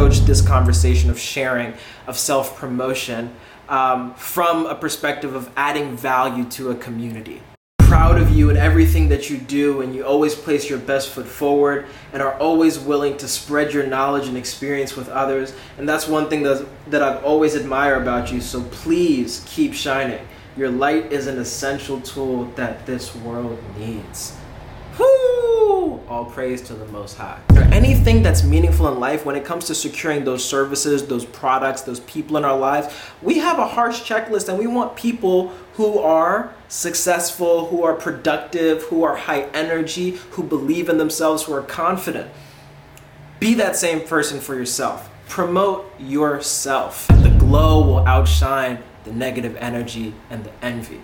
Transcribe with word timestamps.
approach 0.00 0.20
this 0.20 0.40
conversation 0.40 1.10
of 1.10 1.18
sharing, 1.18 1.74
of 2.06 2.16
self 2.16 2.56
promotion, 2.56 3.30
um, 3.68 4.14
from 4.14 4.64
a 4.64 4.74
perspective 4.74 5.34
of 5.34 5.50
adding 5.58 5.94
value 5.94 6.46
to 6.46 6.70
a 6.70 6.74
community. 6.74 7.42
Proud 7.80 8.18
of 8.18 8.30
you 8.30 8.48
and 8.48 8.56
everything 8.56 9.10
that 9.10 9.28
you 9.28 9.36
do, 9.36 9.82
and 9.82 9.94
you 9.94 10.02
always 10.02 10.34
place 10.34 10.70
your 10.70 10.78
best 10.78 11.10
foot 11.10 11.26
forward 11.26 11.84
and 12.14 12.22
are 12.22 12.32
always 12.38 12.78
willing 12.78 13.18
to 13.18 13.28
spread 13.28 13.74
your 13.74 13.86
knowledge 13.86 14.26
and 14.26 14.38
experience 14.38 14.96
with 14.96 15.10
others. 15.10 15.52
And 15.76 15.86
that's 15.86 16.08
one 16.08 16.30
thing 16.30 16.44
that, 16.44 16.66
that 16.86 17.02
I've 17.02 17.22
always 17.22 17.54
admired 17.54 18.00
about 18.00 18.32
you. 18.32 18.40
So 18.40 18.62
please 18.62 19.44
keep 19.46 19.74
shining. 19.74 20.26
Your 20.56 20.70
light 20.70 21.12
is 21.12 21.26
an 21.26 21.38
essential 21.38 22.00
tool 22.00 22.44
that 22.56 22.86
this 22.86 23.14
world 23.16 23.62
needs. 23.78 24.39
All 26.10 26.24
praise 26.24 26.60
to 26.62 26.74
the 26.74 26.86
Most 26.86 27.16
High. 27.16 27.38
Is 27.50 27.54
there 27.54 27.72
anything 27.72 28.20
that's 28.20 28.42
meaningful 28.42 28.88
in 28.88 28.98
life 28.98 29.24
when 29.24 29.36
it 29.36 29.44
comes 29.44 29.66
to 29.66 29.76
securing 29.76 30.24
those 30.24 30.44
services, 30.44 31.06
those 31.06 31.24
products, 31.24 31.82
those 31.82 32.00
people 32.00 32.36
in 32.36 32.44
our 32.44 32.58
lives? 32.58 32.92
We 33.22 33.38
have 33.38 33.60
a 33.60 33.66
harsh 33.68 34.02
checklist 34.02 34.48
and 34.48 34.58
we 34.58 34.66
want 34.66 34.96
people 34.96 35.50
who 35.74 36.00
are 36.00 36.52
successful, 36.66 37.66
who 37.66 37.84
are 37.84 37.94
productive, 37.94 38.82
who 38.82 39.04
are 39.04 39.14
high 39.14 39.42
energy, 39.54 40.16
who 40.32 40.42
believe 40.42 40.88
in 40.88 40.98
themselves, 40.98 41.44
who 41.44 41.52
are 41.52 41.62
confident. 41.62 42.28
Be 43.38 43.54
that 43.54 43.76
same 43.76 44.00
person 44.00 44.40
for 44.40 44.56
yourself. 44.56 45.08
Promote 45.28 45.88
yourself. 46.00 47.06
The 47.06 47.36
glow 47.38 47.86
will 47.86 48.04
outshine 48.04 48.82
the 49.04 49.12
negative 49.12 49.56
energy 49.60 50.14
and 50.28 50.42
the 50.42 50.50
envy. 50.60 51.02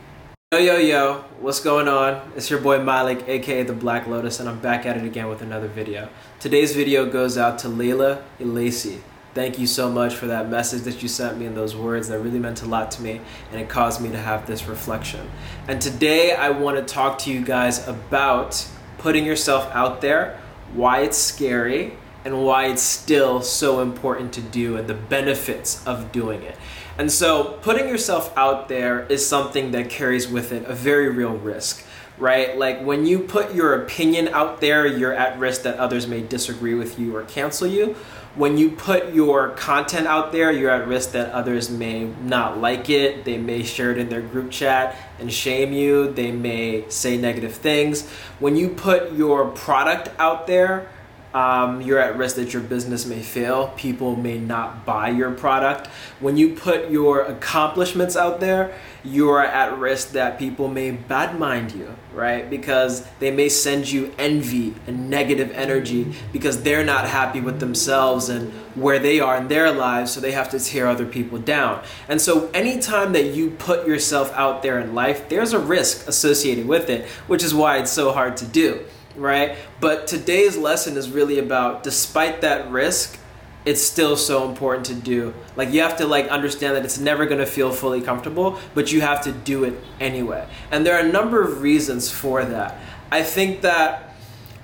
Yo, 0.56 0.62
yo, 0.62 0.78
yo, 0.78 1.14
what's 1.40 1.60
going 1.60 1.86
on? 1.86 2.32
It's 2.34 2.48
your 2.48 2.58
boy 2.58 2.82
Malik, 2.82 3.28
aka 3.28 3.62
The 3.62 3.74
Black 3.74 4.06
Lotus, 4.06 4.40
and 4.40 4.48
I'm 4.48 4.58
back 4.58 4.86
at 4.86 4.96
it 4.96 5.04
again 5.04 5.28
with 5.28 5.42
another 5.42 5.68
video. 5.68 6.08
Today's 6.40 6.74
video 6.74 7.04
goes 7.04 7.36
out 7.36 7.58
to 7.58 7.68
Layla 7.68 8.22
Elasi. 8.40 9.00
Thank 9.34 9.58
you 9.58 9.66
so 9.66 9.90
much 9.90 10.14
for 10.14 10.28
that 10.28 10.48
message 10.48 10.84
that 10.84 11.02
you 11.02 11.10
sent 11.10 11.36
me 11.36 11.44
and 11.44 11.54
those 11.54 11.76
words 11.76 12.08
that 12.08 12.20
really 12.20 12.38
meant 12.38 12.62
a 12.62 12.64
lot 12.64 12.90
to 12.92 13.02
me, 13.02 13.20
and 13.52 13.60
it 13.60 13.68
caused 13.68 14.00
me 14.00 14.08
to 14.12 14.16
have 14.16 14.46
this 14.46 14.66
reflection. 14.66 15.28
And 15.68 15.78
today 15.78 16.32
I 16.32 16.48
want 16.48 16.78
to 16.78 16.82
talk 16.82 17.18
to 17.18 17.30
you 17.30 17.44
guys 17.44 17.86
about 17.86 18.66
putting 18.96 19.26
yourself 19.26 19.70
out 19.74 20.00
there, 20.00 20.40
why 20.72 21.00
it's 21.00 21.18
scary, 21.18 21.98
and 22.26 22.42
why 22.42 22.66
it's 22.66 22.82
still 22.82 23.40
so 23.40 23.80
important 23.80 24.32
to 24.32 24.40
do, 24.40 24.76
and 24.76 24.88
the 24.88 24.94
benefits 24.94 25.86
of 25.86 26.10
doing 26.10 26.42
it. 26.42 26.56
And 26.98 27.12
so 27.12 27.58
putting 27.62 27.88
yourself 27.88 28.36
out 28.36 28.68
there 28.68 29.06
is 29.06 29.24
something 29.24 29.70
that 29.70 29.90
carries 29.90 30.26
with 30.26 30.50
it 30.50 30.64
a 30.64 30.74
very 30.74 31.08
real 31.08 31.36
risk, 31.36 31.84
right? 32.18 32.58
Like 32.58 32.82
when 32.82 33.06
you 33.06 33.20
put 33.20 33.54
your 33.54 33.80
opinion 33.80 34.26
out 34.28 34.60
there, 34.60 34.88
you're 34.88 35.14
at 35.14 35.38
risk 35.38 35.62
that 35.62 35.78
others 35.78 36.08
may 36.08 36.20
disagree 36.20 36.74
with 36.74 36.98
you 36.98 37.14
or 37.14 37.22
cancel 37.22 37.68
you. 37.68 37.94
When 38.34 38.58
you 38.58 38.70
put 38.70 39.14
your 39.14 39.50
content 39.50 40.08
out 40.08 40.32
there, 40.32 40.50
you're 40.50 40.70
at 40.70 40.88
risk 40.88 41.12
that 41.12 41.30
others 41.30 41.70
may 41.70 42.06
not 42.22 42.58
like 42.58 42.90
it. 42.90 43.24
They 43.24 43.38
may 43.38 43.62
share 43.62 43.92
it 43.92 43.98
in 43.98 44.08
their 44.08 44.20
group 44.20 44.50
chat 44.50 44.96
and 45.20 45.32
shame 45.32 45.72
you. 45.72 46.12
They 46.12 46.32
may 46.32 46.86
say 46.88 47.16
negative 47.16 47.54
things. 47.54 48.06
When 48.40 48.56
you 48.56 48.68
put 48.68 49.12
your 49.12 49.48
product 49.50 50.10
out 50.18 50.46
there, 50.48 50.90
um, 51.36 51.82
you're 51.82 51.98
at 51.98 52.16
risk 52.16 52.36
that 52.36 52.54
your 52.54 52.62
business 52.62 53.04
may 53.04 53.20
fail. 53.20 53.68
People 53.76 54.16
may 54.16 54.38
not 54.38 54.86
buy 54.86 55.10
your 55.10 55.32
product. 55.32 55.88
When 56.18 56.38
you 56.38 56.54
put 56.54 56.90
your 56.90 57.20
accomplishments 57.20 58.16
out 58.16 58.40
there, 58.40 58.74
you're 59.04 59.44
at 59.44 59.76
risk 59.76 60.12
that 60.12 60.38
people 60.38 60.68
may 60.68 60.92
bad 60.92 61.38
mind 61.38 61.72
you, 61.72 61.94
right? 62.14 62.48
Because 62.48 63.06
they 63.18 63.30
may 63.30 63.50
send 63.50 63.90
you 63.90 64.14
envy 64.16 64.76
and 64.86 65.10
negative 65.10 65.52
energy 65.52 66.14
because 66.32 66.62
they're 66.62 66.86
not 66.86 67.06
happy 67.06 67.42
with 67.42 67.60
themselves 67.60 68.30
and 68.30 68.50
where 68.74 68.98
they 68.98 69.20
are 69.20 69.36
in 69.36 69.48
their 69.48 69.70
lives, 69.70 70.12
so 70.12 70.20
they 70.20 70.32
have 70.32 70.48
to 70.52 70.58
tear 70.58 70.86
other 70.86 71.04
people 71.04 71.38
down. 71.38 71.82
And 72.08 72.18
so, 72.18 72.48
anytime 72.54 73.12
that 73.12 73.34
you 73.34 73.50
put 73.50 73.86
yourself 73.86 74.32
out 74.32 74.62
there 74.62 74.78
in 74.80 74.94
life, 74.94 75.28
there's 75.28 75.52
a 75.52 75.58
risk 75.58 76.08
associated 76.08 76.66
with 76.66 76.88
it, 76.88 77.06
which 77.26 77.44
is 77.44 77.54
why 77.54 77.76
it's 77.76 77.92
so 77.92 78.12
hard 78.12 78.38
to 78.38 78.46
do 78.46 78.86
right? 79.16 79.56
But 79.80 80.06
today's 80.06 80.56
lesson 80.56 80.96
is 80.96 81.10
really 81.10 81.38
about 81.38 81.82
despite 81.82 82.40
that 82.42 82.70
risk, 82.70 83.18
it's 83.64 83.82
still 83.82 84.16
so 84.16 84.48
important 84.48 84.86
to 84.86 84.94
do. 84.94 85.34
Like 85.56 85.72
you 85.72 85.80
have 85.80 85.96
to 85.96 86.06
like 86.06 86.28
understand 86.28 86.76
that 86.76 86.84
it's 86.84 86.98
never 86.98 87.26
going 87.26 87.40
to 87.40 87.46
feel 87.46 87.72
fully 87.72 88.00
comfortable, 88.00 88.58
but 88.74 88.92
you 88.92 89.00
have 89.00 89.22
to 89.22 89.32
do 89.32 89.64
it 89.64 89.74
anyway. 89.98 90.46
And 90.70 90.86
there 90.86 90.94
are 90.96 91.04
a 91.04 91.12
number 91.12 91.42
of 91.42 91.62
reasons 91.62 92.10
for 92.10 92.44
that. 92.44 92.78
I 93.10 93.22
think 93.22 93.62
that 93.62 94.14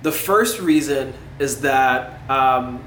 the 0.02 0.12
first 0.12 0.60
reason 0.60 1.14
is 1.38 1.62
that 1.62 2.28
um, 2.30 2.82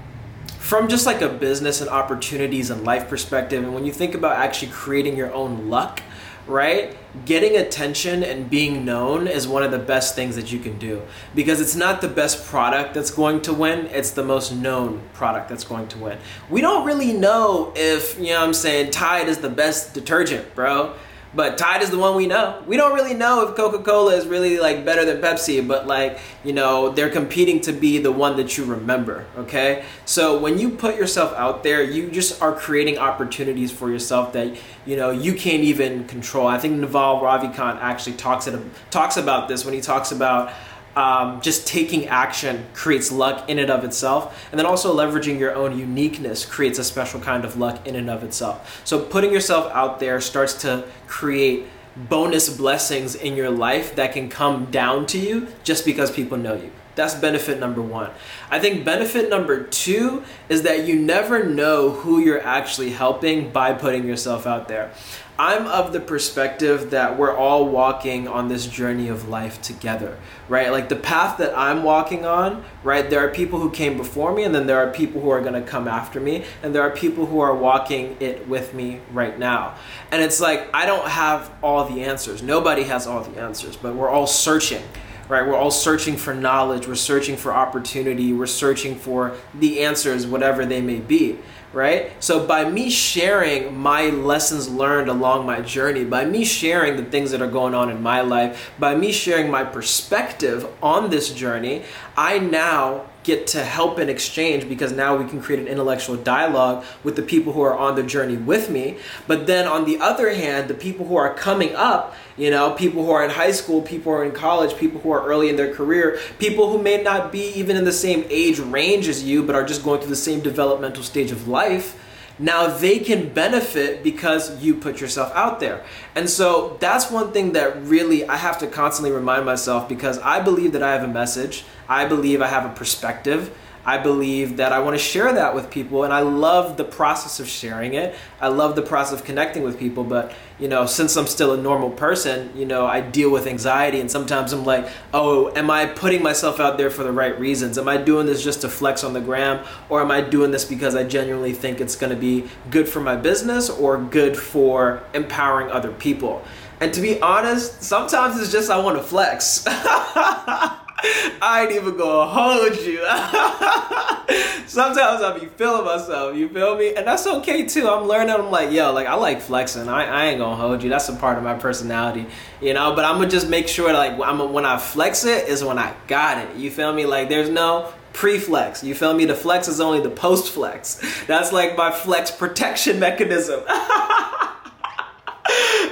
from 0.60 0.88
just 0.88 1.06
like 1.06 1.22
a 1.22 1.30
business 1.30 1.82
and 1.82 1.90
opportunities 1.90 2.70
and 2.70 2.84
life 2.84 3.10
perspective, 3.10 3.64
and 3.64 3.74
when 3.74 3.86
you 3.86 3.92
think 3.92 4.16
about 4.16 4.38
actually 4.38 4.72
creating 4.72 5.18
your 5.18 5.34
own 5.34 5.70
luck, 5.70 6.02
right? 6.48 6.96
Getting 7.26 7.56
attention 7.58 8.24
and 8.24 8.50
being 8.50 8.86
known 8.86 9.28
is 9.28 9.48
one 9.48 9.64
of 9.64 9.72
the 9.72 9.80
best 9.80 10.16
things 10.16 10.36
that 10.36 10.52
you 10.52 10.60
can 10.60 10.78
do 10.78 11.02
because 11.34 11.62
it's 11.62 11.76
not 11.76 12.02
the 12.02 12.08
best 12.08 12.46
product 12.46 12.94
that's 12.94 13.12
going 13.12 13.42
to 13.44 13.54
win, 13.54 13.88
it's 13.88 14.12
the 14.12 14.24
most 14.24 14.52
known 14.52 15.02
product 15.14 15.50
that's 15.50 15.64
going 15.64 15.88
to 15.90 15.98
win. 15.98 16.18
We 16.50 16.62
don't 16.62 16.86
really 16.86 17.14
know 17.14 17.74
if, 17.76 18.20
you 18.20 18.28
know 18.28 18.42
what 18.42 18.48
I'm 18.48 18.54
saying, 18.54 18.92
Tide 18.92 19.28
is 19.28 19.40
the 19.40 19.50
best 19.50 19.94
detergent, 19.94 20.54
bro. 20.56 20.94
But 21.36 21.58
Tide 21.58 21.82
is 21.82 21.90
the 21.90 21.98
one 21.98 22.16
we 22.16 22.28
know. 22.28 22.64
We 22.66 22.78
don't 22.78 22.94
really 22.94 23.14
know 23.14 23.46
if 23.46 23.56
Coca-Cola 23.56 24.16
is 24.16 24.26
really 24.26 24.58
like 24.58 24.86
better 24.86 25.04
than 25.04 25.22
Pepsi, 25.22 25.66
but 25.68 25.86
like, 25.86 26.20
you 26.46 26.54
know, 26.54 26.90
they're 26.90 27.10
competing 27.10 27.60
to 27.62 27.74
be 27.74 27.98
the 27.98 28.12
one 28.12 28.38
that 28.38 28.58
you 28.58 28.64
remember, 28.64 29.26
okay? 29.38 29.84
So 30.06 30.40
when 30.40 30.58
you 30.58 30.70
put 30.70 30.96
yourself 30.96 31.34
out 31.34 31.62
there, 31.64 31.84
you 31.84 32.10
just 32.10 32.42
are 32.42 32.54
creating 32.54 32.98
opportunities 32.98 33.72
for 33.72 33.92
yourself 33.92 34.32
that, 34.34 34.56
you 34.86 34.96
know, 34.96 35.12
you 35.12 35.34
can't 35.34 35.64
even 35.64 36.08
control. 36.08 36.48
I 36.48 36.58
think 36.58 36.80
Naval 36.80 37.20
Ravikant 37.20 37.82
actually 37.82 38.16
talks, 38.16 38.48
it, 38.48 38.58
talks 38.90 39.18
about 39.18 39.50
this 39.50 39.66
when 39.66 39.74
he 39.74 39.82
talks 39.82 40.14
about 40.14 40.54
um, 40.96 41.42
just 41.42 41.68
taking 41.68 42.08
action 42.08 42.66
creates 42.74 43.12
luck 43.12 43.50
in 43.50 43.60
and 43.60 43.70
of 43.70 43.84
itself. 43.84 44.48
And 44.52 44.60
then 44.60 44.66
also 44.66 44.96
leveraging 44.96 45.40
your 45.40 45.54
own 45.54 45.78
uniqueness 45.78 46.46
creates 46.46 46.80
a 46.80 46.84
special 46.84 47.20
kind 47.20 47.44
of 47.44 47.58
luck 47.58 47.86
in 47.86 47.96
and 47.96 48.10
of 48.10 48.24
itself. 48.24 48.82
So 48.86 49.00
putting 49.00 49.32
yourself 49.32 49.72
out 49.74 50.00
there 50.00 50.22
starts 50.22 50.54
to 50.62 50.86
create 51.08 51.68
bonus 51.96 52.56
blessings 52.56 53.16
in 53.16 53.36
your 53.36 53.50
life 53.50 53.96
that 53.96 54.14
can 54.14 54.30
come 54.30 54.66
down 54.66 55.06
to 55.08 55.18
you 55.18 55.48
just 55.64 55.86
because 55.86 56.12
people 56.12 56.38
know 56.38 56.56
you. 56.56 56.72
That's 56.96 57.14
benefit 57.14 57.60
number 57.60 57.82
one. 57.82 58.12
I 58.50 58.60
think 58.60 58.86
benefit 58.86 59.30
number 59.30 59.64
two 59.64 60.24
is 60.48 60.64
that 60.64 60.86
you 60.86 60.96
never 60.96 61.44
know 61.44 61.90
who 61.90 62.20
you're 62.20 62.42
actually 62.42 62.92
helping 62.92 63.52
by 63.52 63.74
putting 63.74 64.08
yourself 64.08 64.48
out 64.48 64.70
there. 64.70 64.92
I'm 65.38 65.68
of 65.68 65.92
the 65.92 66.00
perspective 66.00 66.92
that 66.92 67.18
we're 67.18 67.36
all 67.36 67.68
walking 67.68 68.26
on 68.26 68.48
this 68.48 68.68
journey 68.68 69.10
of 69.10 69.28
life 69.28 69.62
together, 69.62 70.18
right? 70.48 70.72
Like 70.72 70.88
the 70.88 70.96
path 70.96 71.40
that 71.40 71.58
I'm 71.58 71.84
walking 71.84 72.26
on, 72.26 72.64
right? 72.84 73.10
There 73.10 73.20
are 73.20 73.30
people 73.30 73.60
who 73.60 73.70
came 73.70 73.98
before 73.98 74.34
me, 74.34 74.44
and 74.44 74.56
then 74.56 74.66
there 74.66 74.78
are 74.78 74.92
people 74.92 75.20
who 75.20 75.30
are 75.30 75.42
gonna 75.42 75.62
come 75.62 75.90
after 75.90 76.22
me, 76.22 76.46
and 76.64 76.74
there 76.74 76.84
are 76.84 76.92
people 76.92 77.26
who 77.26 77.42
are 77.42 77.54
walking 77.54 78.16
it 78.22 78.48
with 78.48 78.74
me 78.74 79.02
right 79.12 79.38
now. 79.38 79.76
And 80.10 80.22
it's 80.22 80.40
like, 80.40 80.70
I 80.74 80.86
don't 80.86 81.08
have 81.10 81.52
all 81.62 81.84
the 81.84 82.06
answers. 82.06 82.42
Nobody 82.42 82.84
has 82.84 83.06
all 83.06 83.22
the 83.22 83.38
answers, 83.42 83.76
but 83.76 83.94
we're 83.94 84.10
all 84.10 84.28
searching 84.28 84.84
right? 85.28 85.46
We're 85.46 85.56
all 85.56 85.72
searching 85.72 86.18
for 86.18 86.34
knowledge, 86.34 86.88
we're 86.88 86.96
searching 86.96 87.38
for 87.38 87.52
opportunity, 87.52 88.34
we're 88.34 88.46
searching 88.46 88.96
for 88.96 89.36
the 89.54 89.82
answers, 89.84 90.28
whatever 90.28 90.66
they 90.66 90.82
may 90.82 91.00
be, 91.00 91.40
right? 91.74 92.12
So 92.24 92.46
by 92.46 92.70
me 92.70 92.90
sharing 92.90 93.78
my 93.78 94.10
lessons 94.10 94.70
learned 94.70 95.10
along 95.10 95.46
my 95.46 95.62
journey, 95.62 96.06
by 96.06 96.26
me 96.26 96.46
sharing 96.46 96.96
the 96.96 97.06
things 97.06 97.32
that 97.32 97.42
are 97.42 97.50
going 97.50 97.74
on 97.74 97.90
in 97.90 98.02
my 98.02 98.22
life, 98.22 98.72
by 98.80 98.96
me 98.96 99.12
sharing 99.12 99.50
my 99.50 99.64
perspective 99.64 100.68
on 100.82 101.10
this 101.10 101.34
journey, 101.34 101.84
I 102.16 102.40
now 102.40 103.06
get 103.26 103.48
to 103.48 103.64
help 103.64 103.98
in 103.98 104.08
exchange 104.08 104.70
because 104.70 104.92
now 104.92 105.16
we 105.16 105.28
can 105.28 105.42
create 105.42 105.60
an 105.60 105.68
intellectual 105.68 106.16
dialogue 106.16 106.86
with 107.04 107.16
the 107.16 107.24
people 107.24 107.54
who 107.54 107.62
are 107.62 107.76
on 107.76 107.96
the 107.96 108.04
journey 108.04 108.38
with 108.38 108.70
me. 108.70 108.98
But 109.26 109.48
then 109.48 109.68
on 109.68 109.86
the 109.86 110.00
other 110.00 110.34
hand, 110.34 110.68
the 110.68 110.76
people 110.76 111.08
who 111.08 111.16
are 111.16 111.34
coming 111.34 111.76
up, 111.76 112.16
you 112.38 112.52
know, 112.52 112.72
people 112.72 113.04
who 113.04 113.12
are 113.12 113.24
in 113.24 113.32
high 113.32 113.52
school, 113.52 113.82
people 113.82 114.12
who 114.12 114.20
are 114.20 114.24
in 114.24 114.32
college, 114.32 114.78
people 114.78 115.02
who 115.02 115.12
are 115.12 115.26
early 115.26 115.50
in 115.50 115.56
their 115.56 115.74
career, 115.74 116.20
people 116.38 116.70
who 116.70 116.82
may 116.82 117.02
not 117.02 117.32
be 117.32 117.48
even 117.56 117.76
in 117.76 117.84
the 117.84 117.92
same 117.92 118.26
age 118.30 118.60
range 118.60 119.08
as 119.08 119.24
you, 119.24 119.42
but 119.42 119.56
are 119.56 119.66
just 119.66 119.84
going 119.84 120.00
through 120.00 120.10
the 120.10 120.16
same 120.16 120.40
developmental 120.42 121.02
stage 121.02 121.32
of 121.32 121.48
life 121.48 122.00
now 122.38 122.68
they 122.68 123.00
can 123.00 123.30
benefit 123.30 124.04
because 124.04 124.62
you 124.62 124.76
put 124.76 125.00
yourself 125.00 125.32
out 125.34 125.60
there. 125.60 125.84
And 126.16 126.30
so 126.30 126.78
that's 126.80 127.10
one 127.10 127.32
thing 127.32 127.54
that 127.54 127.82
really 127.84 128.28
I 128.28 128.36
have 128.36 128.58
to 128.60 128.68
constantly 128.68 129.12
remind 129.12 129.46
myself 129.46 129.88
because 129.88 130.20
I 130.20 130.42
believe 130.42 130.74
that 130.74 130.84
I 130.84 130.92
have 130.92 131.04
a 131.04 131.12
message. 131.12 131.64
I 131.88 132.06
believe 132.06 132.42
I 132.42 132.48
have 132.48 132.66
a 132.66 132.74
perspective. 132.74 133.56
I 133.86 134.00
believe 134.00 134.58
that 134.58 134.72
I 134.72 134.80
want 134.80 134.98
to 134.98 135.04
share 135.04 135.32
that 135.34 135.54
with 135.54 135.70
people, 135.70 136.04
and 136.04 136.12
I 136.12 136.22
love 136.22 136.76
the 136.76 136.84
process 136.84 137.40
of 137.40 137.48
sharing 137.48 137.94
it. 137.94 138.16
I 138.42 138.48
love 138.48 138.76
the 138.76 138.82
process 138.82 139.20
of 139.20 139.26
connecting 139.26 139.64
with 139.64 139.78
people, 139.78 140.04
but 140.04 140.34
you 140.60 140.68
know, 140.68 140.86
since 140.86 141.16
I'm 141.16 141.28
still 141.28 141.54
a 141.54 141.58
normal 141.58 141.92
person, 141.92 142.52
you 142.56 142.66
know, 142.66 142.86
I 142.86 143.02
deal 143.02 143.30
with 143.30 143.46
anxiety, 143.46 144.00
and 144.00 144.10
sometimes 144.10 144.54
I'm 144.54 144.66
like, 144.66 144.88
oh, 145.14 145.54
am 145.56 145.70
I 145.70 145.86
putting 145.86 146.24
myself 146.24 146.60
out 146.60 146.78
there 146.78 146.90
for 146.90 147.04
the 147.04 147.12
right 147.12 147.40
reasons? 147.40 147.78
Am 147.78 147.88
I 147.88 147.98
doing 147.98 148.26
this 148.26 148.44
just 148.44 148.62
to 148.62 148.70
flex 148.70 149.04
on 149.04 149.14
the 149.14 149.22
gram, 149.22 149.64
or 149.90 150.02
am 150.02 150.10
I 150.10 150.22
doing 150.22 150.52
this 150.52 150.66
because 150.66 150.96
I 150.96 151.04
genuinely 151.04 151.54
think 151.54 151.80
it's 151.80 151.96
going 151.96 152.12
to 152.12 152.20
be 152.20 152.50
good 152.72 152.90
for 152.90 153.02
my 153.02 153.16
business 153.16 153.70
or 153.70 153.98
good 153.98 154.36
for 154.36 155.04
empowering 155.14 155.70
other 155.70 155.92
people? 155.92 156.44
And 156.80 156.94
to 156.94 157.02
be 157.02 157.22
honest, 157.22 157.84
sometimes 157.84 158.42
it's 158.42 158.52
just 158.52 158.70
I 158.70 158.80
want 158.80 158.98
to 158.98 159.04
flex. 159.04 159.66
I 161.42 161.64
ain't 161.64 161.72
even 161.74 161.98
gonna 161.98 162.30
hold 162.30 162.78
you. 162.82 162.98
Sometimes 164.68 165.22
I 165.22 165.38
be 165.40 165.46
feeling 165.46 165.86
myself, 165.86 166.36
you 166.36 166.50
feel 166.50 166.76
me? 166.76 166.96
And 166.96 167.06
that's 167.06 167.28
okay 167.28 167.66
too. 167.66 167.88
I'm 167.88 168.08
learning. 168.08 168.34
I'm 168.34 168.50
like, 168.50 168.72
yo, 168.72 168.92
like 168.92 169.08
I 169.08 169.16
like 169.16 169.42
flexing. 169.42 169.88
I, 169.88 170.06
I 170.06 170.26
ain't 170.28 170.40
gonna 170.40 170.56
hold 170.56 170.82
you. 170.84 170.90
That's 170.90 171.08
a 171.10 171.16
part 171.16 171.38
of 171.38 171.44
my 171.44 171.54
personality, 171.54 172.26
you 172.62 172.74
know. 172.74 172.96
But 172.96 173.06
I'm 173.06 173.18
gonna 173.18 173.30
just 173.30 173.50
make 173.50 173.68
sure, 173.68 173.94
like, 173.94 174.20
I'm 174.20 174.52
when 174.52 174.66
I 174.66 174.78
flex 174.78 175.26
it 175.26 175.48
is 175.48 175.64
when 175.64 175.78
I 175.78 175.94
got 176.08 176.40
it. 176.40 176.56
You 176.56 176.72
feel 176.72 176.92
me? 176.92 177.06
Like, 177.06 177.30
there's 177.30 177.50
no 177.50 177.94
pre-flex. 178.14 178.84
You 178.84 178.96
feel 178.96 179.14
me? 179.14 179.26
The 179.26 179.36
flex 179.36 179.68
is 179.68 179.80
only 179.80 180.02
the 180.02 180.10
post-flex. 180.10 181.26
That's 181.28 181.52
like 181.52 181.78
my 181.78 181.92
flex 181.92 182.32
protection 182.32 183.00
mechanism. 183.00 183.62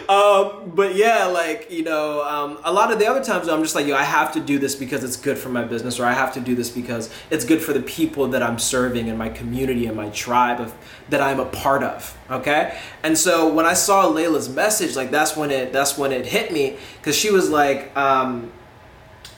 um, 0.09 0.71
but 0.75 0.95
yeah, 0.95 1.25
like 1.25 1.71
you 1.71 1.83
know, 1.83 2.23
um, 2.23 2.59
a 2.63 2.71
lot 2.71 2.91
of 2.91 2.99
the 2.99 3.07
other 3.07 3.23
times 3.23 3.47
I'm 3.47 3.61
just 3.61 3.75
like, 3.75 3.85
yo, 3.85 3.95
I 3.95 4.03
have 4.03 4.31
to 4.33 4.39
do 4.39 4.59
this 4.59 4.75
because 4.75 5.03
it's 5.03 5.17
good 5.17 5.37
for 5.37 5.49
my 5.49 5.63
business, 5.63 5.99
or 5.99 6.05
I 6.05 6.13
have 6.13 6.33
to 6.33 6.39
do 6.39 6.55
this 6.55 6.69
because 6.69 7.09
it's 7.29 7.45
good 7.45 7.61
for 7.61 7.73
the 7.73 7.81
people 7.81 8.27
that 8.29 8.43
I'm 8.43 8.59
serving 8.59 9.09
and 9.09 9.17
my 9.17 9.29
community 9.29 9.85
and 9.85 9.95
my 9.95 10.09
tribe 10.09 10.59
of 10.59 10.73
that 11.09 11.21
I'm 11.21 11.39
a 11.39 11.45
part 11.45 11.83
of. 11.83 12.17
Okay, 12.29 12.77
and 13.03 13.17
so 13.17 13.53
when 13.53 13.65
I 13.65 13.73
saw 13.73 14.05
Layla's 14.05 14.49
message, 14.49 14.95
like 14.95 15.11
that's 15.11 15.35
when 15.35 15.51
it 15.51 15.73
that's 15.73 15.97
when 15.97 16.11
it 16.11 16.25
hit 16.25 16.51
me 16.51 16.77
because 16.97 17.15
she 17.15 17.31
was 17.31 17.49
like, 17.49 17.95
um, 17.95 18.51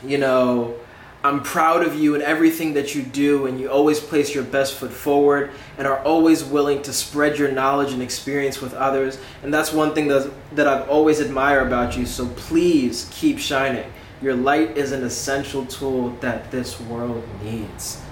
you 0.03 0.17
know 0.17 0.75
I'm 1.25 1.41
proud 1.41 1.83
of 1.83 1.95
you 1.95 2.13
and 2.13 2.21
everything 2.21 2.75
that 2.75 2.93
you 2.93 3.01
do, 3.01 3.47
and 3.47 3.59
you 3.59 3.67
always 3.67 3.99
place 3.99 4.35
your 4.35 4.43
best 4.43 4.75
foot 4.75 4.91
forward 4.91 5.49
and 5.79 5.87
are 5.87 5.97
always 6.03 6.43
willing 6.43 6.83
to 6.83 6.93
spread 6.93 7.39
your 7.39 7.51
knowledge 7.51 7.93
and 7.93 8.01
experience 8.03 8.61
with 8.61 8.75
others. 8.75 9.17
And 9.41 9.51
that's 9.51 9.73
one 9.73 9.95
thing 9.95 10.07
that, 10.09 10.31
that 10.51 10.67
I've 10.67 10.87
always 10.87 11.19
admired 11.19 11.65
about 11.65 11.97
you. 11.97 12.05
So 12.05 12.27
please 12.27 13.09
keep 13.11 13.39
shining. 13.39 13.91
Your 14.21 14.35
light 14.35 14.77
is 14.77 14.91
an 14.91 15.03
essential 15.03 15.65
tool 15.65 16.09
that 16.21 16.51
this 16.51 16.79
world 16.81 17.27
needs. 17.43 18.03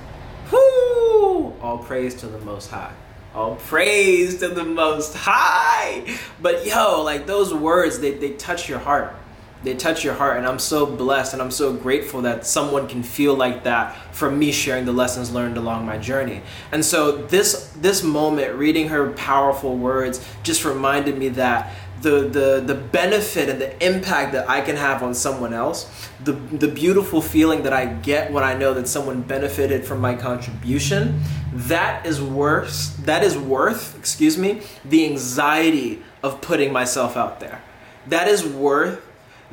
All 0.52 1.78
praise 1.78 2.16
to 2.16 2.28
the 2.28 2.40
Most 2.40 2.72
High. 2.72 2.94
All 3.36 3.58
praise 3.58 4.40
to 4.40 4.48
the 4.48 4.66
Most 4.66 5.16
High. 5.16 6.18
But 6.42 6.66
yo, 6.66 7.04
like 7.04 7.28
those 7.28 7.54
words, 7.54 8.00
they, 8.00 8.16
they 8.16 8.32
touch 8.32 8.68
your 8.68 8.80
heart 8.80 9.16
they 9.64 9.74
touch 9.74 10.04
your 10.04 10.14
heart 10.14 10.38
and 10.38 10.46
i'm 10.46 10.60
so 10.60 10.86
blessed 10.86 11.34
and 11.34 11.42
i'm 11.42 11.52
so 11.52 11.74
grateful 11.74 12.22
that 12.22 12.46
someone 12.46 12.88
can 12.88 13.04
feel 13.04 13.34
like 13.34 13.64
that 13.64 13.96
from 14.14 14.38
me 14.38 14.52
sharing 14.52 14.86
the 14.86 14.92
lessons 14.92 15.32
learned 15.32 15.58
along 15.58 15.86
my 15.86 15.98
journey 15.98 16.42
and 16.72 16.84
so 16.84 17.18
this 17.28 17.72
this 17.78 18.04
moment 18.04 18.54
reading 18.56 18.90
her 18.90 19.12
powerful 19.14 19.78
words 19.78 20.26
just 20.44 20.66
reminded 20.66 21.18
me 21.18 21.30
that 21.30 21.74
the, 22.04 22.28
the, 22.28 22.64
the 22.66 22.76
benefit 22.76 23.50
and 23.50 23.60
the 23.60 23.86
impact 23.86 24.34
that 24.34 24.50
I 24.50 24.62
can 24.62 24.76
have 24.76 25.02
on 25.02 25.16
someone 25.16 25.54
else, 25.54 25.90
the, 26.24 26.34
the 26.34 26.68
beautiful 26.68 27.22
feeling 27.22 27.64
that 27.64 27.74
I 27.74 27.86
get 27.86 28.32
when 28.32 28.44
I 28.44 28.56
know 28.56 28.74
that 28.74 28.88
someone 28.88 29.22
benefited 29.22 29.86
from 29.86 30.02
my 30.02 30.14
contribution, 30.14 31.22
that 31.54 32.06
is 32.06 32.22
worth, 32.22 32.98
that 33.06 33.24
is 33.24 33.38
worth, 33.38 33.98
excuse 33.98 34.38
me, 34.38 34.62
the 34.86 35.06
anxiety 35.06 36.04
of 36.22 36.42
putting 36.42 36.72
myself 36.72 37.18
out 37.18 37.40
there. 37.40 37.62
That 38.08 38.28
is 38.28 38.46
worth 38.46 39.02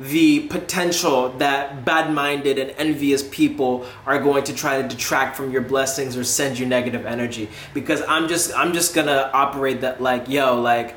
the 0.01 0.47
potential 0.47 1.29
that 1.37 1.85
bad 1.85 2.11
minded 2.11 2.57
and 2.57 2.71
envious 2.71 3.21
people 3.21 3.85
are 4.07 4.19
going 4.19 4.43
to 4.43 4.53
try 4.53 4.81
to 4.81 4.87
detract 4.87 5.35
from 5.37 5.51
your 5.51 5.61
blessings 5.61 6.17
or 6.17 6.23
send 6.23 6.57
you 6.57 6.65
negative 6.65 7.05
energy. 7.05 7.49
Because 7.73 8.01
i'm 8.07 8.27
just 8.27 8.51
i'm 8.55 8.73
just 8.73 8.95
gonna 8.95 9.29
operate 9.33 9.81
that 9.81 10.01
like 10.01 10.27
yo 10.27 10.59
like 10.59 10.95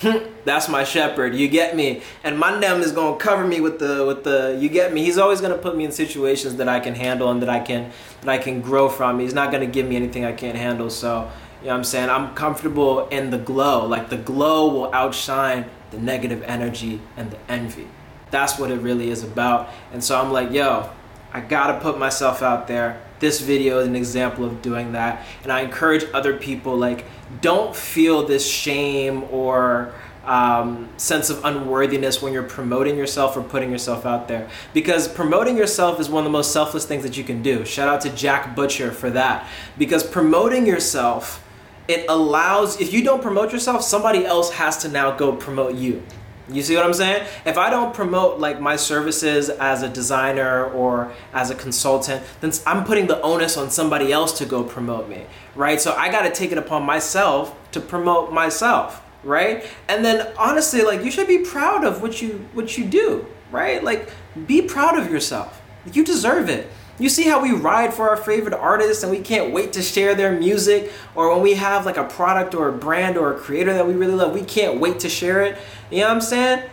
hmm, 0.00 0.16
that's 0.44 0.68
my 0.68 0.82
shepherd 0.82 1.34
you 1.34 1.46
get 1.46 1.76
me? 1.76 2.02
And 2.24 2.38
my 2.38 2.58
name 2.58 2.80
is 2.80 2.90
gonna 2.90 3.18
cover 3.18 3.46
me 3.46 3.60
with 3.60 3.78
the 3.78 4.04
with 4.04 4.24
the 4.24 4.58
you 4.60 4.68
get 4.68 4.92
me? 4.92 5.04
He's 5.04 5.18
always 5.18 5.40
gonna 5.40 5.58
put 5.58 5.76
me 5.76 5.84
in 5.84 5.92
situations 5.92 6.56
that 6.56 6.68
i 6.68 6.80
can 6.80 6.96
handle 6.96 7.30
and 7.30 7.40
that 7.42 7.50
i 7.50 7.60
can 7.60 7.92
that 8.22 8.30
i 8.30 8.38
can 8.38 8.60
grow 8.60 8.88
from. 8.88 9.20
He's 9.20 9.34
not 9.34 9.52
gonna 9.52 9.66
give 9.66 9.86
me 9.86 9.94
anything 9.94 10.24
i 10.24 10.32
can't 10.32 10.58
handle. 10.58 10.90
So 10.90 11.30
you 11.60 11.66
know 11.66 11.72
what 11.72 11.76
i'm 11.76 11.84
saying? 11.84 12.10
I'm 12.10 12.34
comfortable 12.34 13.06
in 13.08 13.30
the 13.30 13.38
glow. 13.38 13.86
Like 13.86 14.08
the 14.08 14.16
glow 14.16 14.72
will 14.72 14.92
outshine 14.92 15.66
the 15.92 15.98
negative 15.98 16.42
energy 16.42 17.00
and 17.16 17.30
the 17.30 17.38
envy 17.48 17.86
that's 18.30 18.58
what 18.58 18.70
it 18.70 18.80
really 18.80 19.10
is 19.10 19.22
about. 19.22 19.70
And 19.92 20.02
so 20.02 20.20
I'm 20.20 20.32
like, 20.32 20.52
yo, 20.52 20.90
I 21.32 21.40
gotta 21.40 21.80
put 21.80 21.98
myself 21.98 22.42
out 22.42 22.66
there. 22.66 23.00
This 23.20 23.40
video 23.40 23.80
is 23.80 23.86
an 23.86 23.96
example 23.96 24.44
of 24.44 24.62
doing 24.62 24.92
that. 24.92 25.26
And 25.42 25.52
I 25.52 25.60
encourage 25.60 26.04
other 26.14 26.36
people, 26.36 26.76
like, 26.76 27.04
don't 27.40 27.76
feel 27.76 28.26
this 28.26 28.48
shame 28.48 29.24
or 29.30 29.92
um, 30.24 30.88
sense 30.96 31.30
of 31.30 31.44
unworthiness 31.44 32.22
when 32.22 32.32
you're 32.32 32.42
promoting 32.42 32.96
yourself 32.96 33.36
or 33.36 33.42
putting 33.42 33.70
yourself 33.70 34.06
out 34.06 34.28
there. 34.28 34.48
Because 34.72 35.08
promoting 35.08 35.56
yourself 35.56 36.00
is 36.00 36.08
one 36.08 36.24
of 36.24 36.24
the 36.24 36.32
most 36.32 36.52
selfless 36.52 36.84
things 36.86 37.02
that 37.02 37.16
you 37.16 37.24
can 37.24 37.42
do. 37.42 37.64
Shout 37.64 37.88
out 37.88 38.00
to 38.02 38.10
Jack 38.10 38.54
Butcher 38.54 38.90
for 38.90 39.10
that. 39.10 39.46
Because 39.78 40.02
promoting 40.04 40.66
yourself, 40.66 41.46
it 41.88 42.06
allows, 42.08 42.80
if 42.80 42.92
you 42.92 43.02
don't 43.02 43.22
promote 43.22 43.52
yourself, 43.52 43.82
somebody 43.82 44.24
else 44.24 44.52
has 44.52 44.78
to 44.78 44.88
now 44.88 45.10
go 45.16 45.32
promote 45.32 45.74
you. 45.74 46.02
You 46.52 46.62
see 46.62 46.74
what 46.74 46.84
I'm 46.84 46.94
saying? 46.94 47.26
If 47.44 47.56
I 47.56 47.70
don't 47.70 47.94
promote 47.94 48.40
like 48.40 48.60
my 48.60 48.76
services 48.76 49.48
as 49.48 49.82
a 49.82 49.88
designer 49.88 50.64
or 50.64 51.12
as 51.32 51.50
a 51.50 51.54
consultant, 51.54 52.24
then 52.40 52.52
I'm 52.66 52.84
putting 52.84 53.06
the 53.06 53.20
onus 53.22 53.56
on 53.56 53.70
somebody 53.70 54.12
else 54.12 54.36
to 54.38 54.46
go 54.46 54.64
promote 54.64 55.08
me, 55.08 55.26
right? 55.54 55.80
So 55.80 55.94
I 55.94 56.10
got 56.10 56.22
to 56.22 56.30
take 56.30 56.50
it 56.52 56.58
upon 56.58 56.82
myself 56.82 57.56
to 57.72 57.80
promote 57.80 58.32
myself, 58.32 59.02
right? 59.22 59.64
And 59.88 60.04
then 60.04 60.32
honestly, 60.36 60.82
like 60.82 61.04
you 61.04 61.10
should 61.10 61.28
be 61.28 61.38
proud 61.38 61.84
of 61.84 62.02
what 62.02 62.20
you 62.20 62.48
what 62.52 62.76
you 62.76 62.84
do, 62.84 63.26
right? 63.52 63.82
Like 63.82 64.10
be 64.46 64.62
proud 64.62 64.98
of 64.98 65.10
yourself. 65.10 65.62
You 65.92 66.04
deserve 66.04 66.48
it. 66.48 66.70
You 67.00 67.08
see 67.08 67.24
how 67.24 67.42
we 67.42 67.52
ride 67.52 67.94
for 67.94 68.10
our 68.10 68.16
favorite 68.16 68.52
artists 68.52 69.02
and 69.02 69.10
we 69.10 69.20
can't 69.20 69.54
wait 69.54 69.72
to 69.72 69.82
share 69.82 70.14
their 70.14 70.38
music, 70.38 70.92
or 71.14 71.32
when 71.32 71.42
we 71.42 71.54
have 71.54 71.86
like 71.86 71.96
a 71.96 72.04
product 72.04 72.54
or 72.54 72.68
a 72.68 72.72
brand 72.72 73.16
or 73.16 73.34
a 73.34 73.38
creator 73.38 73.72
that 73.72 73.86
we 73.86 73.94
really 73.94 74.14
love, 74.14 74.34
we 74.34 74.44
can't 74.44 74.78
wait 74.78 75.00
to 75.00 75.08
share 75.08 75.40
it. 75.42 75.56
You 75.90 76.00
know 76.00 76.08
what 76.08 76.14
I'm 76.14 76.20
saying? 76.20 76.68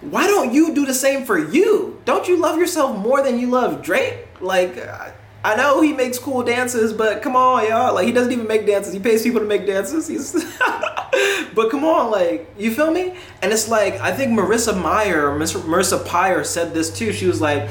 Why 0.00 0.26
don't 0.26 0.52
you 0.52 0.74
do 0.74 0.84
the 0.84 0.94
same 0.94 1.24
for 1.24 1.38
you? 1.38 2.00
Don't 2.04 2.26
you 2.26 2.36
love 2.36 2.58
yourself 2.58 2.98
more 2.98 3.22
than 3.22 3.38
you 3.38 3.48
love 3.48 3.80
Drake? 3.80 4.26
Like, 4.40 4.76
I 5.44 5.54
know 5.56 5.80
he 5.82 5.92
makes 5.92 6.18
cool 6.18 6.42
dances, 6.42 6.92
but 6.92 7.22
come 7.22 7.36
on, 7.36 7.68
y'all. 7.68 7.94
Like, 7.94 8.06
he 8.06 8.12
doesn't 8.12 8.32
even 8.32 8.48
make 8.48 8.66
dances. 8.66 8.92
He 8.92 8.98
pays 8.98 9.22
people 9.22 9.40
to 9.40 9.46
make 9.46 9.66
dances. 9.66 10.08
He's, 10.08 10.32
but 11.54 11.70
come 11.70 11.84
on, 11.84 12.10
like, 12.10 12.52
you 12.58 12.74
feel 12.74 12.90
me? 12.90 13.14
And 13.40 13.52
it's 13.52 13.68
like, 13.68 13.94
I 14.00 14.10
think 14.12 14.32
Marissa 14.32 14.76
Meyer, 14.80 15.30
Marissa 15.30 16.04
Peer 16.04 16.42
said 16.44 16.74
this 16.74 16.90
too. 16.96 17.12
She 17.12 17.26
was 17.26 17.40
like, 17.40 17.70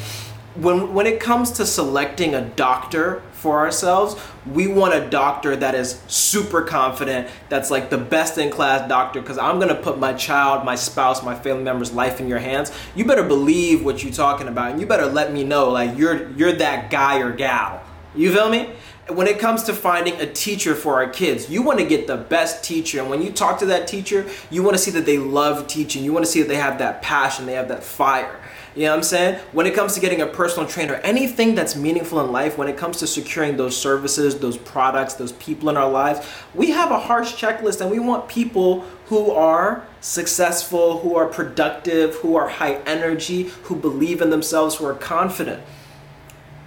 when 0.62 0.94
when 0.94 1.08
it 1.08 1.20
comes 1.20 1.52
to 1.52 1.66
selecting 1.66 2.36
a 2.36 2.42
doctor 2.42 3.22
for 3.34 3.60
ourselves, 3.60 4.22
we 4.46 4.68
want 4.68 4.94
a 4.94 5.10
doctor 5.10 5.56
that 5.56 5.74
is 5.74 6.02
super 6.08 6.62
confident, 6.62 7.30
that's 7.48 7.72
like 7.72 7.90
the 7.90 7.98
best 7.98 8.38
in 8.38 8.50
class 8.50 8.88
doctor 8.90 9.22
because 9.22 9.38
I'm 9.38 9.56
going 9.58 9.74
to 9.74 9.82
put 9.82 9.98
my 9.98 10.14
child, 10.14 10.66
my 10.66 10.76
spouse, 10.76 11.24
my 11.24 11.36
family 11.36 11.64
member's 11.64 11.94
life 11.94 12.20
in 12.20 12.28
your 12.28 12.40
hands. 12.40 12.72
You 12.96 13.06
better 13.06 13.24
believe 13.24 13.86
what 13.86 14.04
you're 14.04 14.12
talking 14.12 14.50
about 14.50 14.72
and 14.72 14.82
you 14.82 14.88
better 14.88 15.06
let 15.06 15.32
me 15.32 15.44
know 15.44 15.70
like 15.70 15.98
you're 15.98 16.30
you're 16.32 16.54
that 16.54 16.92
guy 16.92 17.20
or 17.20 17.32
gal. 17.32 17.82
You 18.16 18.34
feel 18.34 18.50
me? 18.50 18.70
when 19.10 19.26
it 19.26 19.40
comes 19.40 19.64
to 19.64 19.74
finding 19.74 20.20
a 20.22 20.32
teacher 20.32 20.76
for 20.76 20.96
our 20.96 21.10
kids, 21.10 21.50
you 21.50 21.64
want 21.64 21.80
to 21.80 21.86
get 21.86 22.06
the 22.08 22.18
best 22.18 22.64
teacher. 22.64 23.00
And 23.00 23.10
when 23.10 23.22
you 23.22 23.32
talk 23.32 23.60
to 23.60 23.66
that 23.68 23.88
teacher, 23.88 24.28
you 24.52 24.62
want 24.62 24.76
to 24.76 24.82
see 24.82 24.92
that 24.92 25.06
they 25.06 25.18
love 25.18 25.68
teaching. 25.68 26.04
You 26.04 26.14
want 26.14 26.26
to 26.26 26.32
see 26.32 26.42
that 26.42 26.48
they 26.48 26.58
have 26.58 26.78
that 26.80 27.02
passion, 27.02 27.46
they 27.46 27.54
have 27.54 27.70
that 27.70 27.84
fire. 27.84 28.40
You 28.76 28.84
know 28.84 28.92
what 28.92 28.98
I'm 28.98 29.04
saying? 29.04 29.40
When 29.52 29.66
it 29.66 29.74
comes 29.74 29.96
to 29.96 30.00
getting 30.00 30.22
a 30.22 30.28
personal 30.28 30.68
trainer, 30.68 30.96
anything 30.96 31.56
that's 31.56 31.76
meaningful 31.76 32.24
in 32.24 32.32
life, 32.32 32.58
when 32.58 32.68
it 32.68 32.78
comes 32.78 32.98
to 32.98 33.08
securing 33.08 33.58
those 33.58 33.76
services, 33.76 34.40
those 34.40 34.58
products, 34.58 35.16
those 35.16 35.32
people 35.34 35.70
in 35.70 35.78
our 35.78 35.90
lives, 35.90 36.26
we 36.54 36.70
have 36.72 36.92
a 36.92 37.00
harsh 37.00 37.34
checklist 37.34 37.82
and 37.82 37.90
we 37.90 38.00
want 38.00 38.30
people 38.30 38.82
who 39.08 39.32
are 39.32 39.88
successful, 40.02 41.00
who 41.00 41.16
are 41.16 41.26
productive, 41.26 42.16
who 42.18 42.36
are 42.36 42.48
high 42.48 42.76
energy, 42.86 43.44
who 43.64 43.76
believe 43.76 44.22
in 44.22 44.30
themselves, 44.30 44.76
who 44.76 44.86
are 44.86 44.94
confident. 44.94 45.64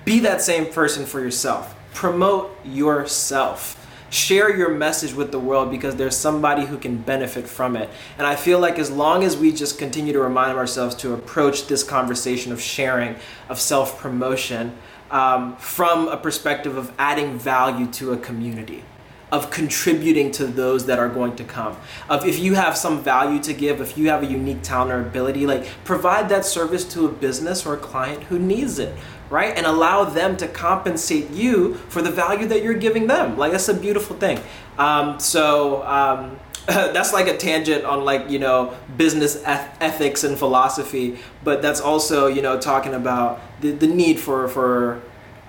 Be 0.04 0.18
that 0.20 0.42
same 0.42 0.66
person 0.66 1.06
for 1.06 1.20
yourself. 1.20 1.74
Promote 1.94 2.58
yourself 2.64 3.81
share 4.12 4.54
your 4.54 4.68
message 4.68 5.14
with 5.14 5.32
the 5.32 5.38
world 5.38 5.70
because 5.70 5.96
there's 5.96 6.16
somebody 6.16 6.66
who 6.66 6.76
can 6.76 6.98
benefit 6.98 7.48
from 7.48 7.76
it. 7.76 7.88
And 8.18 8.26
I 8.26 8.36
feel 8.36 8.58
like 8.58 8.78
as 8.78 8.90
long 8.90 9.24
as 9.24 9.36
we 9.36 9.52
just 9.52 9.78
continue 9.78 10.12
to 10.12 10.20
remind 10.20 10.56
ourselves 10.58 10.94
to 10.96 11.14
approach 11.14 11.66
this 11.66 11.82
conversation 11.82 12.52
of 12.52 12.60
sharing, 12.60 13.16
of 13.48 13.58
self 13.58 13.98
promotion, 13.98 14.76
um, 15.10 15.56
from 15.56 16.08
a 16.08 16.16
perspective 16.16 16.76
of 16.76 16.92
adding 16.98 17.38
value 17.38 17.86
to 17.92 18.12
a 18.12 18.16
community 18.16 18.84
of 19.32 19.50
contributing 19.50 20.30
to 20.30 20.46
those 20.46 20.86
that 20.86 21.00
are 21.00 21.08
going 21.08 21.34
to 21.34 21.42
come. 21.42 21.76
Of 22.08 22.24
if 22.24 22.38
you 22.38 22.54
have 22.54 22.76
some 22.76 23.02
value 23.02 23.42
to 23.42 23.52
give 23.52 23.80
if 23.80 23.98
you 23.98 24.08
have 24.10 24.22
a 24.22 24.26
unique 24.26 24.62
talent 24.62 24.92
or 24.92 25.00
ability 25.00 25.46
like 25.46 25.66
provide 25.84 26.28
that 26.28 26.44
service 26.44 26.84
to 26.92 27.06
a 27.06 27.08
business 27.10 27.66
or 27.66 27.74
a 27.74 27.78
client 27.78 28.24
who 28.24 28.38
needs 28.38 28.78
it 28.78 28.94
right? 29.30 29.56
And 29.56 29.64
allow 29.64 30.04
them 30.04 30.36
to 30.36 30.46
compensate 30.46 31.30
you 31.30 31.76
for 31.88 32.02
the 32.02 32.10
value 32.10 32.46
that 32.48 32.62
you're 32.62 32.74
giving 32.74 33.06
them. 33.06 33.38
Like 33.38 33.52
that's 33.52 33.66
a 33.70 33.72
beautiful 33.72 34.14
thing. 34.14 34.38
Um, 34.76 35.18
so 35.18 35.82
um, 35.86 36.38
that's 36.66 37.12
like 37.12 37.26
a 37.26 37.36
tangent 37.36 37.84
on 37.84 38.04
like 38.04 38.30
you 38.30 38.38
know 38.38 38.76
business 38.96 39.42
eth- 39.44 39.76
ethics 39.80 40.22
and 40.22 40.38
philosophy 40.38 41.18
but 41.42 41.60
that's 41.60 41.80
also 41.80 42.28
you 42.28 42.40
know 42.40 42.60
talking 42.60 42.94
about 42.94 43.40
the, 43.60 43.72
the 43.72 43.86
need 43.88 44.20
for 44.20 44.46
for 44.46 45.02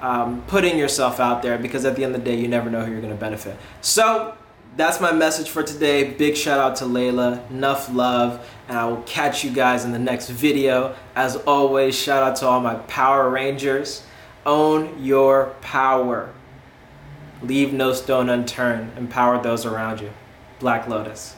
um, 0.04 0.44
putting 0.48 0.78
yourself 0.78 1.22
out 1.22 1.42
there 1.42 1.58
because 1.58 1.86
at 1.86 1.96
the 1.96 2.04
end 2.04 2.14
of 2.14 2.24
the 2.24 2.30
day, 2.30 2.38
you 2.38 2.50
never 2.50 2.70
know 2.70 2.84
who 2.84 2.92
you're 2.92 3.02
going 3.02 3.14
to 3.14 3.20
benefit. 3.20 3.58
So 3.82 4.36
that's 4.76 5.00
my 5.00 5.14
message 5.14 5.50
for 5.50 5.64
today. 5.64 6.12
Big 6.12 6.36
shout 6.36 6.60
out 6.60 6.76
to 6.78 6.84
Layla. 6.84 7.50
Enough 7.50 7.92
love. 7.94 8.46
And 8.68 8.78
I 8.78 8.86
will 8.86 9.02
catch 9.04 9.46
you 9.46 9.52
guys 9.52 9.86
in 9.86 9.94
the 9.94 10.00
next 10.00 10.30
video. 10.30 10.94
As 11.16 11.38
always, 11.38 11.98
shout 11.98 12.22
out 12.22 12.36
to 12.38 12.48
all 12.48 12.60
my 12.60 12.76
Power 12.76 13.30
Rangers. 13.30 14.06
Own 14.46 15.02
your 15.02 15.56
power. 15.62 16.34
Leave 17.42 17.72
no 17.72 17.94
stone 17.94 18.30
unturned. 18.30 18.98
Empower 18.98 19.42
those 19.42 19.66
around 19.66 20.02
you. 20.02 20.12
Black 20.60 20.86
Lotus. 20.86 21.38